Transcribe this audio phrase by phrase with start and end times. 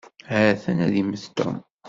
[0.29, 1.55] Ha-t-an ad immet Tom.